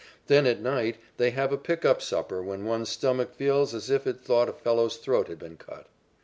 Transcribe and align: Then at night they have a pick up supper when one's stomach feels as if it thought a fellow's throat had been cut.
Then 0.25 0.47
at 0.47 0.59
night 0.59 0.97
they 1.17 1.29
have 1.29 1.51
a 1.51 1.59
pick 1.59 1.85
up 1.85 2.01
supper 2.01 2.41
when 2.41 2.65
one's 2.65 2.89
stomach 2.89 3.35
feels 3.35 3.71
as 3.75 3.91
if 3.91 4.07
it 4.07 4.19
thought 4.19 4.49
a 4.49 4.53
fellow's 4.53 4.97
throat 4.97 5.27
had 5.27 5.37
been 5.37 5.57
cut. 5.57 5.85